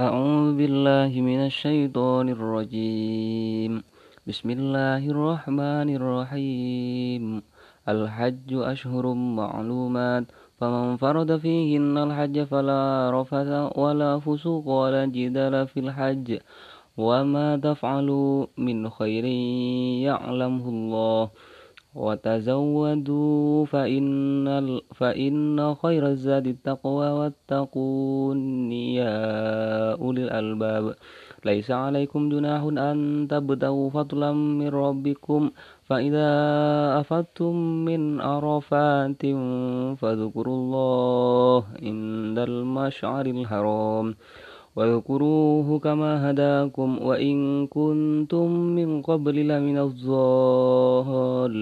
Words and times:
أعوذ 0.00 0.56
بالله 0.56 1.20
من 1.20 1.46
الشيطان 1.48 2.28
الرجيم. 2.28 3.80
بسم 4.28 4.50
الله 4.50 5.08
الرحمن 5.08 5.88
الرحيم. 5.96 7.42
الحج 7.88 8.48
أشهر 8.52 9.14
معلومات. 9.14 10.24
فمن 10.60 10.96
فرض 10.96 11.36
فيهن 11.40 11.98
الحج 11.98 12.44
فلا 12.44 13.10
رفث 13.20 13.78
ولا 13.78 14.20
فسوق 14.20 14.68
ولا 14.68 15.04
جدال 15.08 15.68
في 15.68 15.80
الحج. 15.80 16.38
وما 16.96 17.56
تفعلوا 17.56 18.46
من 18.58 18.90
خير 18.90 19.24
يعلمه 20.04 20.68
الله. 20.68 21.30
وتزودوا 21.96 23.64
فإن, 23.64 24.80
فإن 24.94 25.74
خير 25.74 26.06
الزاد 26.06 26.46
التقوى 26.46 27.08
واتقون. 27.10 28.72
يا 28.72 29.18
أولي 29.92 30.24
الألباب 30.24 30.94
ليس 31.44 31.70
عليكم 31.70 32.28
جناح 32.28 32.62
أن 32.62 33.26
تبتغوا 33.30 33.90
فضلا 33.90 34.32
من 34.32 34.68
ربكم. 34.68 35.50
فإذا 35.84 36.30
أفدتم 37.00 37.54
من 37.84 38.20
عرفات 38.20 39.22
فاذكروا 40.00 40.56
الله 40.56 41.64
عند 41.82 42.38
المشعر 42.38 43.26
الحرام. 43.26 44.14
واذكروه 44.76 45.78
كما 45.78 46.30
هداكم 46.30 46.98
وإن 47.02 47.66
كنتم 47.66 48.50
من 48.52 49.02
قبل 49.02 49.48
لمن 49.48 49.78
الضالين 49.88 51.56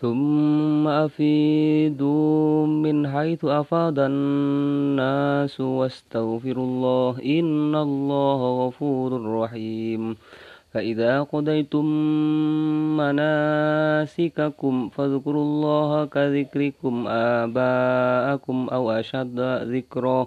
ثم 0.00 0.88
أفيدوا 0.88 2.66
من 2.66 3.08
حيث 3.08 3.44
أفاد 3.44 3.98
الناس 3.98 5.60
واستغفروا 5.60 6.66
الله 6.66 7.14
إن 7.38 7.74
الله 7.74 8.66
غفور 8.66 9.10
رحيم 9.42 10.16
فإذا 10.72 11.22
قضيتم 11.22 11.86
مناسككم 12.96 14.74
فاذكروا 14.88 15.42
الله 15.42 16.04
كذكركم 16.04 17.06
آباءكم 17.08 18.68
أو 18.72 18.90
أشد 18.90 19.40
ذكرًا 19.74 20.26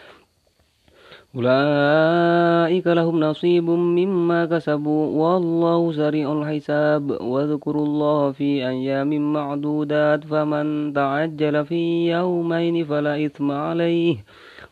أولئك 1.35 2.87
لهم 2.87 3.19
نصيب 3.19 3.63
مما 3.69 4.45
كسبوا 4.45 5.03
والله 5.23 5.91
سريع 5.91 6.33
الحساب. 6.33 7.11
واذكروا 7.21 7.85
الله 7.85 8.31
في 8.31 8.67
أيام 8.67 9.33
معدودات 9.33 10.23
فمن 10.23 10.93
تعجل 10.93 11.65
في 11.65 12.11
يومين 12.11 12.85
فلا 12.85 13.25
إثم 13.25 13.51
عليه 13.51 14.15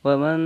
ومن 0.03 0.39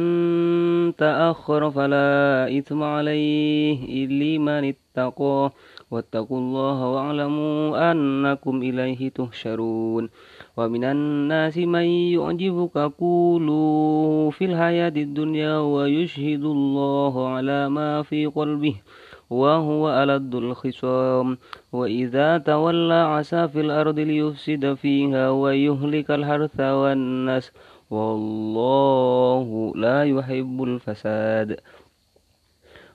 تأخر 0.96 1.72
فلا 1.72 2.48
إثم 2.58 2.84
عليه. 2.84 4.08
لمن 4.08 4.74
اتقى 4.74 5.52
واتقوا 5.94 6.38
الله 6.38 6.78
واعلموا 6.94 7.92
أنكم 7.92 8.56
إليه 8.62 9.10
تهشرون 9.10 10.10
ومن 10.58 10.84
الناس 10.84 11.58
من 11.58 11.86
يعجبك 12.16 12.78
قوله 12.78 14.30
في 14.30 14.46
الحياة 14.46 14.96
الدنيا 14.98 15.58
ويشهد 15.60 16.44
الله 16.44 17.28
على 17.28 17.70
ما 17.70 18.02
في 18.02 18.26
قلبه 18.26 18.76
وهو 19.30 20.04
ألد 20.04 20.36
الخصام. 20.36 21.38
وإذا 21.74 22.38
تولى 22.38 22.94
عسى 22.94 23.48
في 23.48 23.62
الأرض 23.62 24.00
ليفسد 24.00 24.74
فيها 24.74 25.30
ويهلك 25.30 26.12
الحرث 26.12 26.60
والنسل 26.60 27.52
والله 27.90 29.74
لا 29.76 30.04
يحب 30.04 30.64
الفساد. 30.64 31.60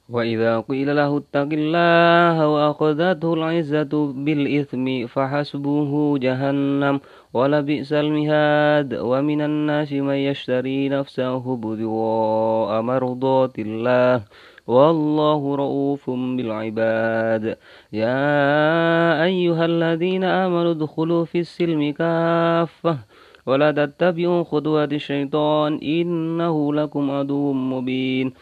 وإذا 0.08 0.60
قيل 0.60 0.96
له 0.96 1.16
اتق 1.16 1.48
الله 1.52 2.48
وأخذته 2.48 3.34
العزة 3.34 4.12
بالإثم 4.16 5.06
فحسبه 5.06 6.18
جهنم 6.18 7.00
ولبئس 7.34 7.92
المهاد 7.92 8.94
ومن 8.94 9.40
الناس 9.40 9.92
من 9.92 10.14
يشتري 10.14 10.88
نفسه 10.88 11.36
ابتغاء 11.54 12.82
مرضات 12.82 13.58
الله 13.58 14.22
والله 14.66 15.54
رؤوف 15.56 16.10
بالعباد 16.10 17.56
يا 17.92 19.24
أيها 19.24 19.64
الذين 19.64 20.24
آمنوا 20.24 20.70
ادخلوا 20.70 21.24
في 21.24 21.38
السلم 21.40 21.92
كافة 21.92 22.98
ولا 23.46 23.70
تتبعوا 23.72 24.42
خطوات 24.44 24.92
الشيطان 24.92 25.80
إنه 25.82 26.74
لكم 26.74 27.10
عدو 27.10 27.52
مبين 27.52 28.32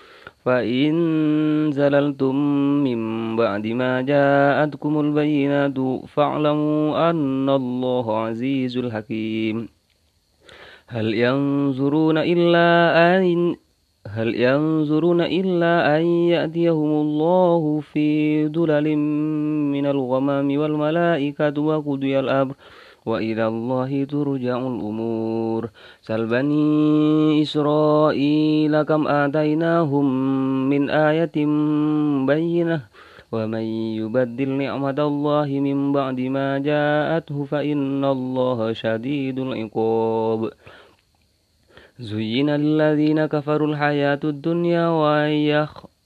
فإن 0.47 0.95
زللتم 1.73 2.37
من 2.87 3.01
بعد 3.37 3.67
ما 3.67 4.01
جاءتكم 4.01 5.01
البينات 5.01 5.79
فاعلموا 6.15 7.11
أن 7.11 7.49
الله 7.49 8.19
عزيز 8.19 8.77
الحكيم. 8.79 9.69
هل 10.87 11.15
ينظرون 11.15 12.19
إلا 12.19 12.69
أن 12.95 13.57
هل 14.07 14.35
ينظرون 14.35 15.21
إلا 15.21 15.97
أن 15.99 16.03
يأتيهم 16.07 16.91
الله 17.05 17.81
في 17.93 18.09
دلل 18.49 18.97
من 19.75 19.87
الغمام 19.87 20.59
والملائكة 20.59 21.61
وقضي 21.61 22.19
الأمر 22.21 22.55
وإلى 23.07 23.47
الله 23.47 24.05
ترجع 24.05 24.59
الأمور. 24.59 25.71
سل 26.03 26.27
بني 26.27 27.43
إسرائيل 27.43 28.83
كم 28.83 29.09
آتيناهم 29.09 30.07
من 30.71 30.91
آية 30.91 31.47
بينة. 32.27 32.81
ومن 33.33 33.61
يبدل 34.01 34.49
نعمة 34.49 34.99
الله 34.99 35.47
من 35.47 35.93
بعد 35.93 36.21
ما 36.21 36.59
جاءته 36.59 37.45
فإن 37.45 38.05
الله 38.05 38.73
شديد 38.73 39.39
العقاب. 39.39 40.51
زين 41.99 42.51
للذين 42.51 43.27
كفروا 43.27 43.69
الحياة 43.69 44.21
الدنيا 44.25 44.89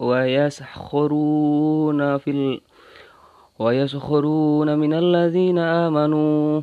ويسخرون 0.00 0.58
في 2.18 2.30
ال 2.30 2.60
ويسخرون 3.58 4.78
من 4.78 4.94
الذين 4.94 5.58
آمنوا. 5.58 6.62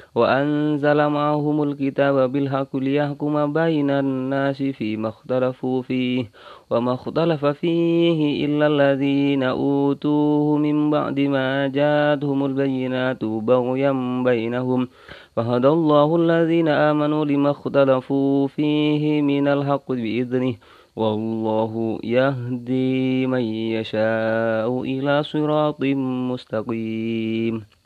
وأنزل 0.15 1.07
معهم 1.07 1.63
الكتاب 1.63 2.31
بالحق 2.31 2.75
ليحكم 2.75 3.53
بين 3.53 3.89
الناس 3.89 4.63
فيما 4.63 5.09
اختلفوا 5.09 5.81
فيه 5.81 6.31
وما 6.69 6.93
اختلف 6.93 7.45
فيه 7.45 8.45
إلا 8.45 8.67
الذين 8.67 9.43
أوتوه 9.43 10.57
من 10.57 10.89
بعد 10.91 11.19
ما 11.19 11.67
جاءتهم 11.67 12.45
البينات 12.45 13.25
بغيا 13.25 14.23
بينهم. 14.25 14.87
فهدى 15.35 15.67
الله 15.67 16.15
الذين 16.15 16.67
آمنوا 16.67 17.25
لما 17.25 17.51
اختلفوا 17.51 18.47
فيه 18.47 19.21
من 19.21 19.47
الحق 19.47 19.91
بإذنه. 19.91 20.55
والله 20.95 21.99
يهدي 22.03 23.27
من 23.27 23.41
يشاء 23.79 24.81
إلى 24.81 25.23
صراط 25.23 25.83
مستقيم. 26.31 27.80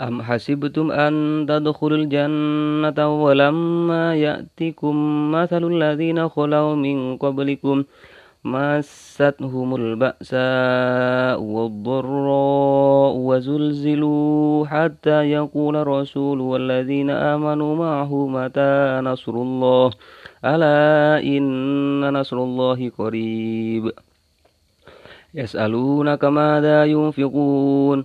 أم 0.00 0.22
حسبتم 0.22 0.90
أن 0.90 1.46
تدخلوا 1.48 1.98
الجنة 1.98 3.24
ولما 3.24 4.14
يأتكم 4.14 4.94
مثل 5.32 5.64
الذين 5.64 6.28
خلوا 6.28 6.74
من 6.74 7.16
قبلكم 7.16 7.84
مستهم 8.44 9.74
البأساء 9.74 11.40
والضراء 11.40 13.12
وزلزلوا 13.16 14.66
حتى 14.66 15.30
يقول 15.30 15.76
الرسول 15.76 16.40
والذين 16.40 17.10
آمنوا 17.10 17.76
معه 17.76 18.26
متى 18.26 19.00
نصر 19.04 19.32
الله؟ 19.32 19.90
ألا 20.44 21.22
إن 21.22 22.12
نصر 22.20 22.36
الله 22.36 22.90
قريب. 22.98 23.92
يسألونك 25.34 26.24
ماذا 26.24 26.84
ينفقون؟ 26.84 28.04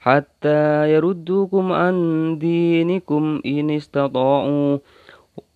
حتى 0.00 0.92
يردوكم 0.92 1.72
عن 1.72 1.94
دينكم 2.38 3.40
إن 3.46 3.70
استطاعوا 3.70 4.78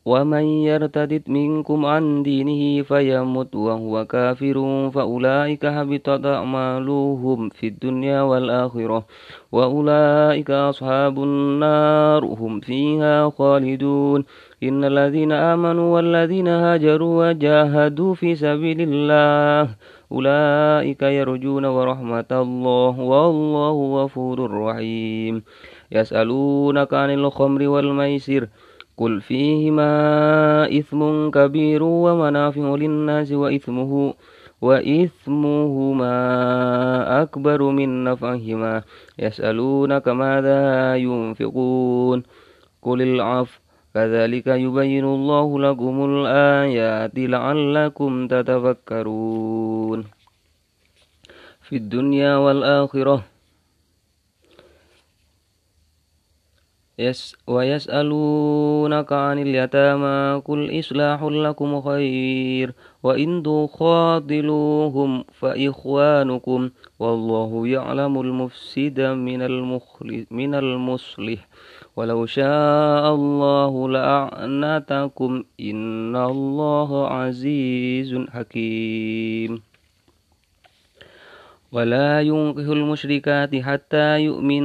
ومن 0.04 0.44
يرتد 0.44 1.22
منكم 1.28 1.86
عن 1.86 2.22
دينه 2.22 2.82
فيمت 2.82 3.54
وهو 3.56 4.04
كافر 4.04 4.90
فأولئك 4.94 5.64
هبطت 5.64 6.26
أعمالهم 6.26 7.48
في 7.48 7.66
الدنيا 7.68 8.22
والآخرة 8.22 9.04
وأولئك 9.52 10.50
أصحاب 10.50 11.22
النار 11.22 12.24
هم 12.24 12.60
فيها 12.60 13.30
خالدون. 13.30 14.24
إن 14.62 14.84
الذين 14.84 15.32
آمنوا 15.32 15.94
والذين 15.94 16.48
هاجروا 16.48 17.28
وجاهدوا 17.28 18.14
في 18.14 18.34
سبيل 18.34 18.80
الله 18.80 19.68
أولئك 20.14 21.02
يرجون 21.02 21.64
ورحمة 21.64 22.30
الله 22.30 22.94
والله 23.00 23.76
غفور 24.02 24.38
رحيم. 24.50 25.42
يسألونك 25.92 26.94
عن 26.94 27.10
الخمر 27.10 27.68
والميسر 27.68 28.48
قل 28.96 29.20
فيهما 29.20 29.92
إثم 30.78 31.30
كبير 31.30 31.82
ومنافع 31.82 32.66
للناس 32.74 33.32
وإثمه 33.32 34.14
وإثمهما 34.62 36.16
أكبر 37.22 37.62
من 37.62 38.04
نفعهما. 38.04 38.82
يسألونك 39.18 40.08
ماذا 40.08 40.62
ينفقون؟ 40.96 42.22
قل 42.82 43.02
العفو 43.02 43.63
كذلك 43.94 44.46
يبين 44.46 45.04
الله 45.04 45.60
لكم 45.60 45.94
الآيات 46.04 47.14
لعلكم 47.14 48.10
تتفكرون. 48.28 50.00
في 51.64 51.76
الدنيا 51.76 52.36
والآخرة 52.36 53.33
يس 56.98 57.36
ويسألونك 57.46 59.12
عن 59.12 59.38
اليتامى 59.38 60.42
قل 60.44 60.78
إصلاح 60.78 61.22
لكم 61.22 61.80
خير 61.80 62.72
وإن 63.02 63.42
تخاطلوهم 63.42 65.24
فإخوانكم 65.32 66.70
والله 66.98 67.66
يعلم 67.68 68.20
المفسد 68.20 69.00
من 69.00 69.40
من 70.30 70.54
المصلح 70.54 71.48
ولو 71.96 72.26
شاء 72.26 73.14
الله 73.14 73.88
لأعنتكم 73.88 75.44
إن 75.60 76.16
الله 76.16 77.08
عزيز 77.08 78.18
حكيم. 78.30 79.62
ولا 81.72 82.20
ينكح 82.20 82.66
المشركات 82.70 83.56
حتى 83.56 84.18
يؤمن 84.20 84.64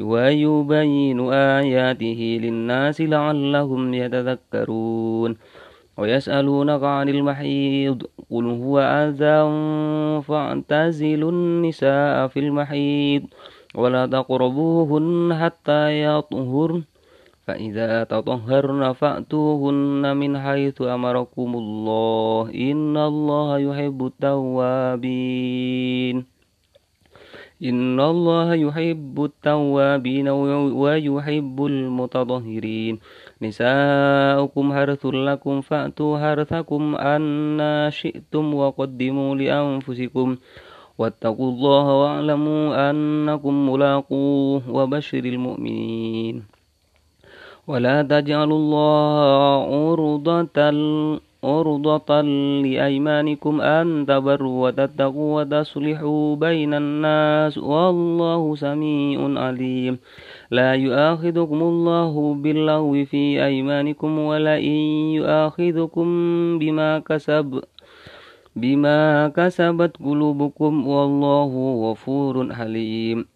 ويبين 0.00 1.20
آياته 1.32 2.38
للناس 2.42 3.00
لعلهم 3.00 3.94
يتذكرون 3.94 5.36
ويسألونك 5.98 6.82
عن 6.82 7.08
المحيض 7.08 8.02
قل 8.30 8.44
هو 8.46 8.78
أذى 8.80 9.42
فاعتزلوا 10.22 11.30
النساء 11.30 12.26
في 12.26 12.40
المحيض 12.40 13.22
ولا 13.74 14.06
تقربوهن 14.06 15.34
حتى 15.34 16.02
يطهرن 16.02 16.82
فإذا 17.46 18.04
تطهرن 18.04 18.92
فأتوهن 18.92 20.16
من 20.16 20.38
حيث 20.38 20.82
أمركم 20.82 21.54
الله 21.54 22.50
إن 22.54 22.96
الله 22.96 23.58
يحب 23.58 24.06
التوابين 24.06 25.54
إن 27.64 28.00
الله 28.00 28.54
يحب 28.54 29.24
التوابين 29.24 30.28
ويحب 30.28 31.66
المتطهرين. 31.66 32.94
نساؤكم 33.42 34.72
حرث 34.72 35.06
لكم 35.06 35.60
فأتوا 35.60 36.18
حرثكم 36.18 36.82
أن 36.96 37.26
شئتم 37.90 38.54
وقدموا 38.54 39.30
لأنفسكم 39.36 40.36
واتقوا 40.98 41.50
الله 41.50 41.86
واعلموا 42.02 42.90
أنكم 42.90 43.54
ملاقوه 43.70 44.62
وبشر 44.70 45.24
المؤمنين. 45.24 46.42
ولا 47.66 48.02
تجعلوا 48.02 48.58
الله 48.58 49.56
عرضة 49.72 50.58
عرضة 51.44 52.20
لأيمانكم 52.64 53.60
أن 53.60 54.06
تبروا 54.08 54.68
وتتقوا 54.68 55.42
وتصلحوا 55.42 56.36
بين 56.36 56.74
الناس 56.74 57.58
والله 57.58 58.54
سميع 58.54 59.18
عليم. 59.44 59.98
لا 60.50 60.74
يؤاخذكم 60.74 61.60
الله 61.62 62.34
باللغو 62.34 63.04
في 63.04 63.44
أيمانكم 63.44 64.18
ولئن 64.18 64.78
يؤاخذكم 65.20 66.06
بما 66.58 66.98
كسب 66.98 67.62
بما 68.56 69.28
كسبت 69.28 69.96
قلوبكم 69.96 70.72
والله 70.86 71.52
غفور 71.90 72.54
حليم. 72.54 73.33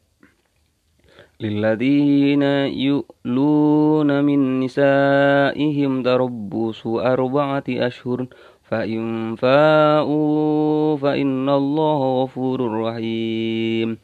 للذين 1.40 2.42
يؤلون 2.73 4.25
من 4.25 4.61
نسائهم 4.61 6.02
تربص 6.02 6.87
أربعة 6.87 7.64
أشهر 7.68 8.26
فإن 8.62 9.35
فاءوا 9.35 10.97
فإن 10.97 11.49
الله 11.49 12.23
غفور 12.23 12.80
رحيم. 12.80 13.99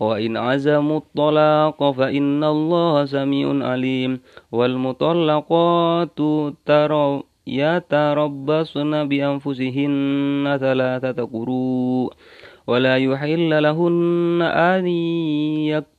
وإن 0.00 0.36
عزموا 0.36 0.96
الطلاق 0.96 1.90
فإن 1.90 2.44
الله 2.44 3.04
سميع 3.04 3.68
عليم. 3.68 4.20
والمطلقات 4.52 6.18
ترى 6.66 7.22
يتربصن 7.46 9.08
بأنفسهن 9.08 10.56
ثلاثة 10.60 11.24
قروء. 11.24 12.12
ولا 12.66 12.96
يحل 12.96 13.62
لهن 13.62 14.42
أن 14.42 14.86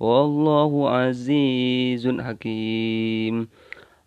والله 0.00 0.90
عزيز 0.90 2.08
حكيم. 2.08 3.48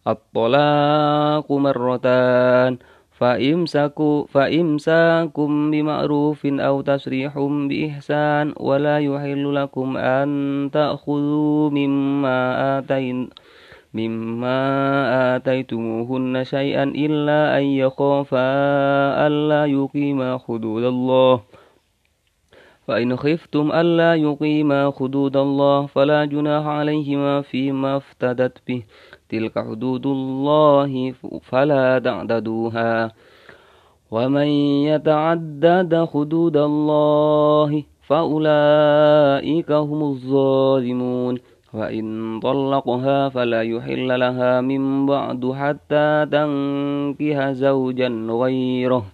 الطلاق 0.07 1.51
مرتان 1.51 2.77
فإمساكم 3.11 4.25
فإمساكم 4.29 5.71
بمعروف 5.71 6.45
أو 6.45 6.81
تسريح 6.81 7.39
بإحسان 7.69 8.53
ولا 8.59 8.99
يحل 8.99 9.55
لكم 9.55 9.97
أن 9.97 10.29
تأخذوا 10.73 11.69
مما 11.69 12.37
آتين 12.79 13.29
مما 13.93 14.59
آتيتموهن 15.35 16.43
شيئا 16.43 16.83
إلا 16.83 17.57
أن 17.57 17.63
يخافا 17.63 18.49
ألا 19.27 19.65
يقيما 19.65 20.37
حدود 20.47 20.83
الله. 20.83 21.41
فإن 22.87 23.15
خفتم 23.15 23.71
ألا 23.71 24.15
يقيما 24.15 24.93
حدود 24.99 25.37
الله 25.37 25.85
فلا 25.85 26.25
جناح 26.25 26.65
عليهما 26.65 27.41
فيما 27.41 27.97
افتدت 27.97 28.57
به. 28.67 28.83
تلك 29.29 29.59
حدود 29.59 30.05
الله 30.05 31.13
فلا 31.41 31.99
تعتدوها 31.99 33.11
ومن 34.11 34.47
يتعدد 34.91 36.07
حدود 36.13 36.57
الله 36.57 37.83
فأولئك 38.07 39.71
هم 39.71 40.01
الظالمون. 40.03 41.37
وإن 41.73 42.39
طلقها 42.39 43.29
فلا 43.29 43.61
يحل 43.61 44.19
لها 44.19 44.61
من 44.61 45.05
بعد 45.05 45.51
حتى 45.51 46.25
تنكح 46.31 47.51
زوجا 47.51 48.09
غيره. 48.29 49.05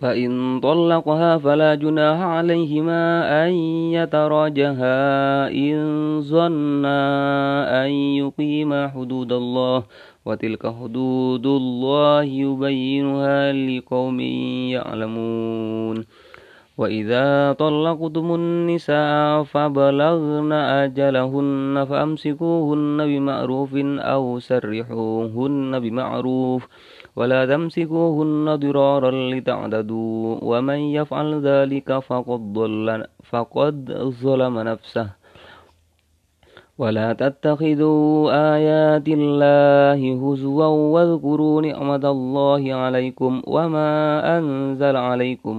فإن 0.00 0.60
طلقها 0.60 1.38
فلا 1.38 1.74
جناح 1.74 2.18
عليهما 2.20 3.02
أن 3.46 3.52
يتراجها. 3.92 4.98
إن 5.50 6.20
ظنا 6.20 7.04
أن 7.84 7.90
يقيما 7.90 8.88
حدود 8.88 9.32
الله 9.32 9.82
وتلك 10.26 10.66
حدود 10.66 11.46
الله 11.46 12.22
يبينها 12.22 13.52
لقوم 13.52 14.20
يعلمون. 14.70 16.04
وإذا 16.78 17.52
طلقتم 17.52 18.34
النساء 18.34 19.42
فبلغن 19.42 20.52
أجلهن 20.52 21.84
فأمسكوهن 21.84 22.98
بمعروف 23.06 23.72
أو 24.14 24.38
سرحوهن 24.38 25.80
بمعروف. 25.80 26.68
ولا 27.20 27.44
تمسكوهن 27.46 28.46
ضرارا 28.56 29.10
لتعتدوا 29.32 30.38
ومن 30.42 30.80
يفعل 30.96 31.28
ذلك 31.44 31.98
فقد 31.98 32.40
ضل 32.52 33.04
فقد 33.30 33.76
ظلم 34.22 34.54
نفسه. 34.58 35.08
ولا 36.80 37.12
تتخذوا 37.12 38.32
آيات 38.56 39.08
الله 39.08 40.00
هزوا 40.24 40.66
واذكروا 40.94 41.62
نعمة 41.62 42.04
الله 42.16 42.62
عليكم 42.74 43.32
وما 43.46 43.90
أنزل 44.38 44.96
عليكم 44.96 45.56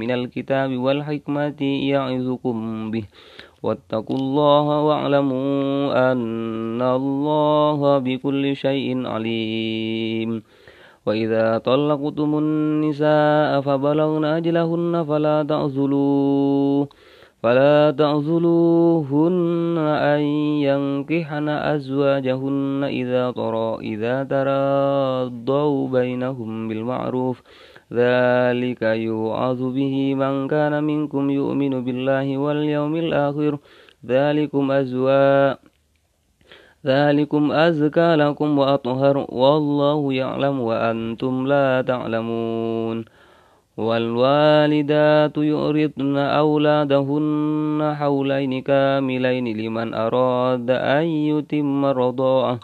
من 0.00 0.10
الكتاب 0.10 0.70
والحكمة 0.76 1.60
يعظكم 1.92 2.56
به. 2.90 3.04
واتقوا 3.62 4.16
الله 4.16 4.66
واعلموا 4.88 6.12
أن 6.12 6.82
الله 6.82 7.98
بكل 7.98 8.56
شيء 8.56 9.06
عليم. 9.06 10.42
وإذا 11.06 11.58
طلقتم 11.58 12.38
النساء 12.38 13.60
فبلغن 13.60 14.24
أجلهن 14.24 15.04
فلا 15.08 15.42
تعزلوا 15.42 16.86
فلا 17.42 17.90
تعزلوهن 17.90 19.78
أن 19.78 20.20
ينكحن 20.68 21.48
أزواجهن 21.48 22.84
إذا 22.84 23.30
ترى 23.30 23.78
إذا 23.80 24.24
تراضوا 24.24 25.88
بينهم 25.88 26.68
بالمعروف 26.68 27.42
ذلك 27.92 28.82
يوعظ 28.82 29.62
به 29.62 30.14
من 30.14 30.48
كان 30.48 30.84
منكم 30.84 31.30
يؤمن 31.30 31.84
بالله 31.84 32.38
واليوم 32.38 32.96
الآخر 32.96 33.58
ذلكم 34.06 34.70
أزواج 34.70 35.56
ذلكم 36.86 37.52
أزكى 37.52 38.14
لكم 38.14 38.58
وأطهر 38.58 39.26
والله 39.28 40.12
يعلم 40.12 40.60
وأنتم 40.60 41.46
لا 41.46 41.82
تعلمون 41.82 43.04
والوالدات 43.76 45.36
يؤردن 45.36 46.16
أولادهن 46.16 47.94
حولين 47.98 48.62
كاملين 48.62 49.46
لمن 49.56 49.94
أراد 49.94 50.70
أن 50.70 51.04
يتم 51.04 51.84
الرضاعة 51.84 52.60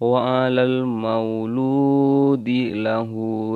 وعلى 0.00 0.62
المولود 0.62 2.48
له 2.86 3.10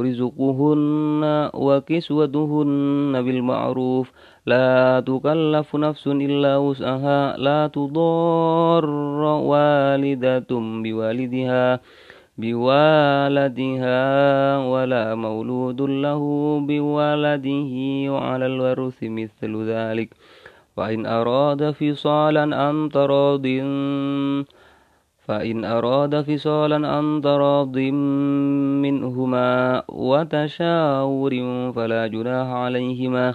رزقهن 0.05 1.51
وكسوتهن 1.55 3.23
بالمعروف 3.25 4.13
لا 4.47 5.01
تكلف 5.07 5.77
نفس 5.77 6.07
إلا 6.07 6.57
وسعها 6.57 7.37
لا 7.37 7.67
تضار 7.67 8.87
والدة 9.51 10.51
بوالدها 10.85 11.81
بوالدها 12.39 13.99
ولا 14.59 15.15
مولود 15.15 15.81
له 15.81 16.23
بولده 16.61 17.73
وعلى 18.13 18.47
الورث 18.47 18.99
مثل 19.03 19.53
ذلك. 19.65 20.09
وإن 20.77 21.07
أراد 21.07 21.71
فصالا 21.71 22.57
عن 22.57 22.89
تراض 22.89 23.47
فإن 25.29 25.65
أراد 25.65 26.21
فصالا 26.21 26.89
عن 26.89 27.21
تراض 27.21 27.77
منهما 28.85 29.83
وتشاور 29.89 31.33
فلا 31.77 32.07
جناح 32.07 32.49
عليهما. 32.49 33.35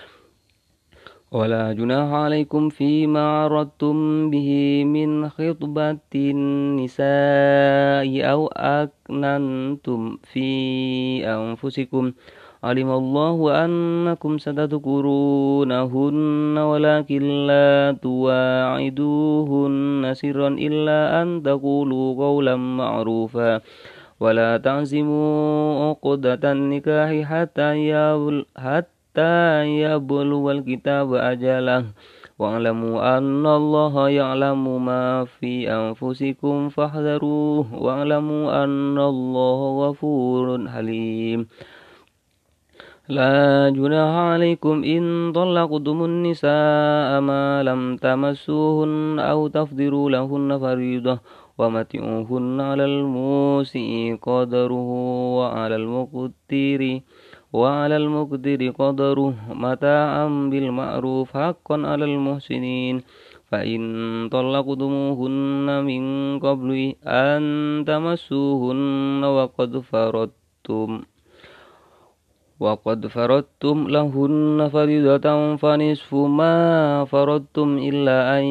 ولا 1.31 1.73
جناح 1.73 2.11
عليكم 2.11 2.69
فيما 2.69 3.43
عرضتم 3.43 4.29
به 4.29 4.83
من 4.83 5.29
خطبة 5.29 5.97
النساء 6.15 7.05
أو 8.31 8.47
أكننتم 8.47 10.17
في 10.23 10.47
أنفسكم. 11.27 12.11
علم 12.63 12.91
الله 12.91 13.65
أنكم 13.65 14.37
ستذكرونهن 14.37 16.57
ولكن 16.57 17.47
لا 17.47 17.97
تواعدوهن 18.01 20.13
سرا 20.13 20.47
إلا 20.47 21.21
أن 21.21 21.43
تقولوا 21.43 22.15
قولا 22.15 22.55
معروفا. 22.55 23.61
ولا 24.19 24.57
تعزموا 24.57 25.89
عقدة 25.89 26.51
النكاح 26.51 27.21
حتى 27.23 27.77
يبل 27.77 28.45
حتى 29.11 29.67
يبلغ 29.83 30.51
الكتاب 30.51 31.13
أجله. 31.13 31.85
واعلموا 32.39 33.17
أن 33.17 33.45
الله 33.45 34.09
يعلم 34.09 34.85
ما 34.85 35.25
في 35.25 35.67
أنفسكم 35.67 36.69
فاحذروه. 36.69 37.75
واعلموا 37.75 38.63
أن 38.63 38.97
الله 38.97 39.59
غفور 39.83 40.67
حليم. 40.67 41.47
لا 43.09 43.69
جناح 43.75 44.15
عليكم 44.15 44.83
إن 44.83 45.31
طلقتم 45.35 46.05
النساء 46.05 47.19
ما 47.19 47.63
لم 47.63 47.97
تمسوهن 47.97 49.19
أو 49.19 49.47
تفضلوا 49.47 50.09
لهن 50.09 50.59
فريضة 50.59 51.19
ومتعوهن 51.57 52.61
على 52.61 52.85
الموسع 52.85 54.15
قدره 54.21 54.89
وعلى 55.37 55.75
المقتر 55.75 57.01
وعلى 57.53 57.97
المقدر 57.97 58.69
قدره 58.69 59.33
متاعا 59.53 60.27
بالمعروف 60.27 61.37
حقا 61.37 61.77
على 61.87 62.05
المحسنين. 62.05 63.01
فإن 63.51 63.81
طلقتموهن 64.31 65.83
من 65.83 66.03
قبل 66.39 66.95
أن 67.03 67.41
تمسوهن 67.87 69.23
وقد 69.23 69.77
فرضتم 69.79 71.01
وقد 72.59 73.07
فرضتم 73.07 73.87
لهن 73.87 74.69
فريضة 74.73 75.55
فنصف 75.55 76.13
ما 76.13 77.05
فرضتم 77.05 77.77
إلا 77.77 78.39
أن 78.39 78.43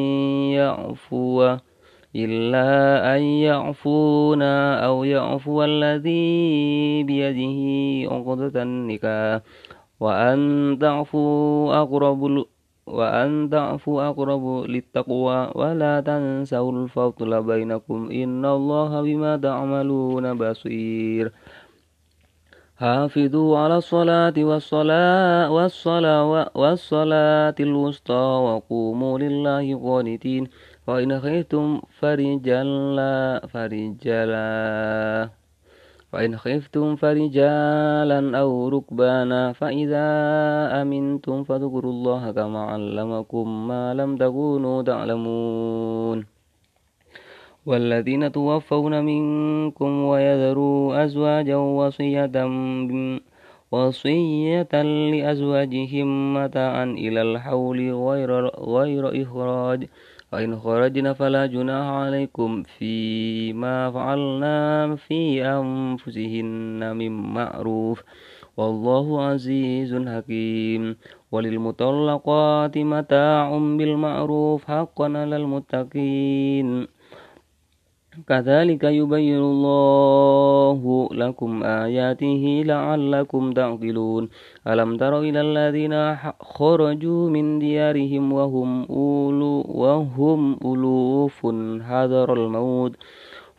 يعفوا. 0.59 1.70
إلا 2.15 2.67
أن 3.15 3.21
يعفونا 3.21 4.85
أو 4.85 5.03
يعفو 5.03 5.63
الذي 5.63 7.03
بيده 7.03 7.59
عقدة 8.13 8.63
النكاح. 8.63 9.41
وأن 9.99 10.77
تعفوا 10.81 11.81
أقرب 11.81 12.45
وأن 12.87 13.49
تعفوا 13.51 14.09
أقرب 14.09 14.63
للتقوى. 14.67 15.51
ولا 15.55 15.99
تنسوا 16.01 16.71
الفضل 16.71 17.43
بينكم. 17.43 18.09
إن 18.11 18.45
الله 18.45 19.01
بما 19.01 19.37
تعملون 19.37 20.37
بصير. 20.37 21.31
حافظوا 22.77 23.57
على 23.57 23.77
الصلاة 23.77 24.33
والصلاة 24.37 25.51
والصلاة 25.51 26.49
والصلاة 26.55 27.55
الوسطى. 27.59 28.13
وقوموا 28.13 29.19
لله 29.19 29.79
قانتين. 29.89 30.47
وإن 30.87 31.19
خفتم 31.19 31.81
فرجالا 31.99 33.41
فرجالا 33.47 35.29
وإن 36.13 36.37
خفتم 36.37 36.95
فرجالا 36.95 38.39
أو 38.39 38.69
ركبانا 38.69 39.53
فإذا 39.53 40.07
أمنتم 40.81 41.43
فاذكروا 41.43 41.91
الله 41.91 42.31
كما 42.31 42.61
علمكم 42.65 43.67
ما 43.67 43.93
لم 43.93 44.17
تكونوا 44.17 44.81
تعلمون. 44.81 46.25
والذين 47.65 48.31
توفون 48.31 49.05
منكم 49.05 50.03
ويذروا 50.03 51.03
أزواجا 51.03 51.55
وصية 51.55 52.31
وصية 53.71 54.81
لأزواجهم 55.11 56.33
متاعا 56.33 56.83
إلى 56.83 57.21
الحول 57.21 57.93
غير, 57.93 58.47
غير 58.47 59.21
إخراج. 59.21 59.87
فإن 60.31 60.59
خرجنا 60.59 61.13
فلا 61.13 61.45
جناح 61.45 61.85
عليكم 61.85 62.63
فيما 62.63 63.91
فعلنا 63.91 64.95
في 64.95 65.45
أنفسهن 65.45 66.95
من 66.95 67.11
معروف. 67.11 68.03
والله 68.57 69.25
عزيز 69.25 69.95
حكيم. 69.95 70.95
وللمطلقات 71.31 72.77
متاع 72.77 73.57
بالمعروف 73.57 74.65
حقا 74.65 75.05
على 75.05 75.35
المتقين. 75.35 76.87
كذلك 78.11 78.83
يبين 78.83 79.39
الله 79.39 81.09
لكم 81.11 81.63
آياته 81.63 82.63
لعلكم 82.65 83.51
تعقلون. 83.51 84.29
ألم 84.67 84.97
تروا 84.97 85.19
إلى 85.19 85.41
الذين 85.41 86.15
خرجوا 86.41 87.29
من 87.29 87.59
ديارهم 87.59 88.33
وهم 88.33 88.85
أولو 88.89 89.63
وهم 89.67 90.59
ألوف 90.65 91.39
حذر 91.87 92.33
الموت. 92.33 92.95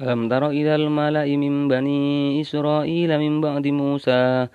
ألم 0.00 0.28
تر 0.28 0.48
إلى 0.48 0.74
الملأ 0.74 1.36
من 1.36 1.68
بني 1.68 2.40
إسرائيل 2.40 3.18
من 3.18 3.40
بعد 3.40 3.66
موسى 3.66 4.48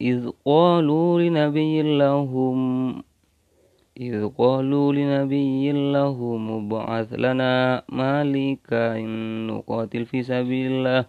إذ 0.00 0.30
قالوا 0.44 1.20
لنبي 1.20 1.98
لهم 1.98 2.58
إذ 4.00 4.28
قالوا 4.38 4.92
لنبي 4.92 5.72
له 5.92 6.36
مبعث 6.36 7.12
لنا 7.12 7.82
مالكا 7.88 8.98
نقاتل 9.48 10.04
في 10.04 10.22
سبيل 10.22 10.72
الله 10.72 11.04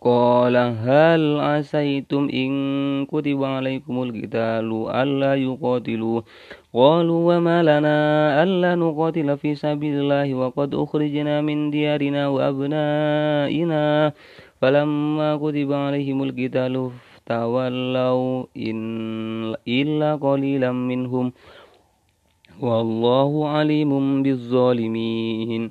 وقال 0.00 0.56
هل 0.56 1.40
عسيتم 1.40 2.28
إن 2.32 2.50
كتب 3.06 3.44
عليكم 3.44 4.02
القتال 4.02 4.88
ألا 4.88 5.34
يقاتلوا؟ 5.34 6.20
قالوا 6.74 7.36
وما 7.36 7.62
لنا 7.62 7.98
ألا 8.42 8.74
نقاتل 8.74 9.36
في 9.36 9.54
سبيل 9.54 10.00
الله 10.00 10.34
وقد 10.34 10.74
أخرجنا 10.74 11.40
من 11.40 11.70
ديارنا 11.70 12.28
وأبنائنا. 12.28 14.12
فلما 14.60 15.36
كتب 15.36 15.72
عليهم 15.72 16.22
القتال 16.22 16.90
تولوا 17.26 18.44
إلا 19.68 20.10
قليلا 20.16 20.72
منهم. 20.72 21.32
والله 22.60 23.48
عليم 23.48 24.22
بالظالمين. 24.22 25.70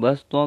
بسطة 0.00 0.46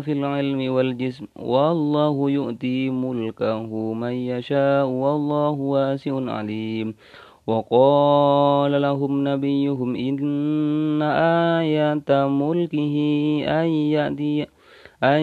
في 0.00 0.12
العلم 0.12 0.72
والجسم 0.72 1.26
والله 1.36 2.30
يؤتي 2.30 2.90
ملكه 2.90 3.92
من 3.92 4.12
يشاء 4.12 4.86
والله 4.86 5.50
واسع 5.50 6.14
عليم. 6.30 6.94
وقال 7.46 8.82
لهم 8.82 9.28
نبيهم 9.28 9.96
إن 9.96 11.02
آية 11.58 12.06
ملكه 12.26 12.96
أن 13.60 13.68
يأتي 13.94 14.46
أن 15.02 15.22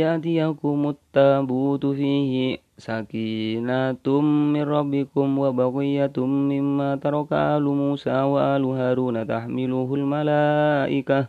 يأتيكم 0.00 0.88
التابوت 0.88 1.86
فيه 1.86 2.58
سكينة 2.78 4.20
من 4.54 4.62
ربكم 4.62 5.38
وبقية 5.38 6.16
مما 6.16 6.96
ترك 6.96 7.32
آل 7.32 7.64
موسى 7.64 8.22
وآل 8.22 8.64
هارون 8.64 9.26
تحمله 9.26 9.88
الملائكة. 9.94 11.28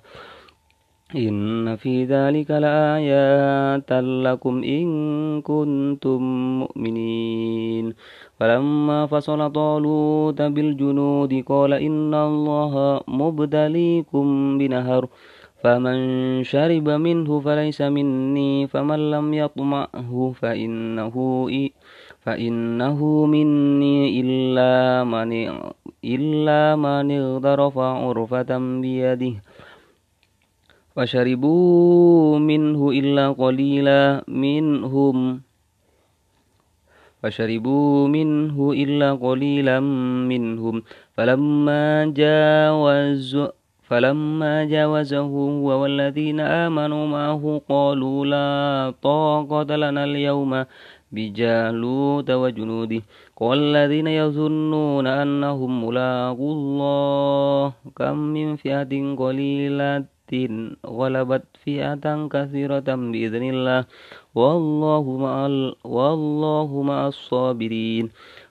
إن 1.15 1.76
في 1.76 2.04
ذلك 2.04 2.52
لآيات 2.52 3.91
لكم 4.28 4.63
إن 4.63 4.88
كنتم 5.41 6.22
مؤمنين. 6.60 7.93
فلما 8.39 9.06
فصل 9.06 9.52
طالوت 9.52 10.41
بالجنود 10.41 11.43
قال 11.48 11.74
إن 11.74 12.13
الله 12.13 13.02
مبتليكم 13.08 14.58
بنهر 14.58 15.08
فمن 15.63 15.98
شرب 16.43 16.89
منه 16.89 17.39
فليس 17.39 17.82
مني 17.82 18.67
فمن 18.67 19.12
لم 19.12 19.34
يطمعه 19.34 20.34
فإنه 20.36 21.15
فإنه 22.20 23.26
مني 23.26 24.22
إلا 24.22 25.04
من 25.04 25.32
إلا 26.06 26.76
من 26.76 27.12
اغترف 27.12 27.78
عرفة 27.78 28.52
بيده. 28.82 29.34
فشربوا 30.98 32.40
منه 32.40 32.90
إلا 32.90 33.26
قليلا 33.32 34.26
منهم. 34.28 35.42
فشربوا 37.22 38.08
منه 38.08 38.58
إلا 38.74 39.14
قليلا 39.14 39.80
منهم. 40.32 40.76
فلما 41.14 42.14
جاوز 42.18 43.38
فلما 43.84 44.66
جاوزه 44.66 45.20
هو 45.20 45.68
والذين 45.82 46.40
آمنوا 46.40 47.08
معه 47.08 47.62
قالوا 47.70 48.26
لا 48.26 48.94
طاقة 49.02 49.76
لنا 49.76 50.04
اليوم 50.04 50.66
بجالوت 51.12 52.30
وجنوده. 52.32 53.02
قال 53.38 53.58
الذين 53.60 54.08
يظنون 54.08 55.08
أنهم 55.08 55.72
ملاقوا 55.86 56.54
الله 56.54 57.74
كم 57.96 58.18
من 58.18 58.56
فئة 58.56 59.16
قليلة 59.16 60.16
غلبت 60.86 61.44
فئة 61.63 62.28
كثيرة 62.28 62.90
بإذن 62.96 63.44
الله. 63.44 63.86
والله 64.36 65.18
مع, 65.18 65.48
والله 65.84 66.82
مع 66.82 67.08
الصابرين. 67.08 68.10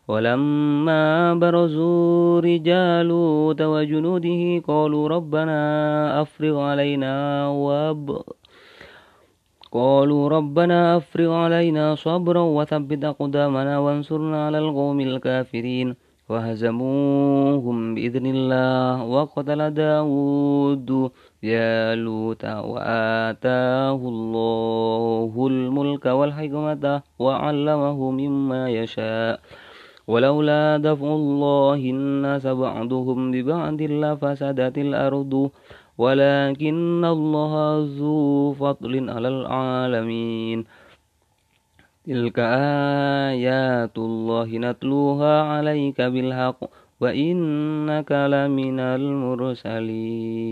ولما 0.08 1.34
برزوا 1.34 2.40
رجالوت 2.40 3.60
وجنوده 3.62 4.62
قالوا 4.68 5.08
ربنا 5.08 5.58
أفرغ 6.22 6.60
علينا 6.60 7.48
واب 7.48 8.22
قالوا 9.72 10.28
ربنا 10.28 10.96
أفرغ 10.96 11.32
علينا 11.32 11.94
صبرا 11.94 12.40
وثبت 12.40 13.04
أقدامنا 13.04 13.78
وانصرنا 13.78 14.46
على 14.46 14.58
القوم 14.58 15.00
الكافرين. 15.00 16.05
وهزموهم 16.28 17.94
بإذن 17.94 18.26
الله 18.26 19.04
وقتل 19.04 19.70
داود 19.70 21.10
جالوت 21.44 22.44
وآتاه 22.44 23.94
الله 23.94 25.46
الملك 25.50 26.06
والحكمة 26.06 27.02
وعلمه 27.18 28.10
مما 28.10 28.70
يشاء. 28.70 29.40
ولولا 30.06 30.76
دفع 30.76 31.06
الله 31.06 31.74
الناس 31.74 32.46
بعضهم 32.46 33.30
ببعض 33.30 33.82
لفسدت 33.82 34.78
الأرض. 34.78 35.50
ولكن 35.98 37.04
الله 37.04 37.52
ذو 37.98 38.52
فضل 38.52 39.10
على 39.10 39.28
العالمين. 39.28 40.85
تلك 42.06 42.38
آيات 42.38 43.98
الله 43.98 44.48
نتلوها 44.58 45.42
عليك 45.42 46.00
بالحق 46.00 46.60
وإنك 47.00 48.12
لمن 48.12 48.80
المرسلين 48.80 50.44